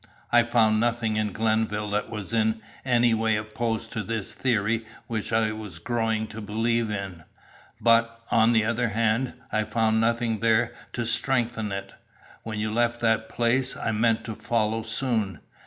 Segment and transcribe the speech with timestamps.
[0.31, 5.31] I found nothing in Glenville that was in any way opposed to this theory which
[5.31, 7.23] I was growing to believe in,
[7.79, 11.93] but, on the other hand, I found nothing there to strengthen it.
[12.41, 15.39] When you left that place, I meant to follow soon.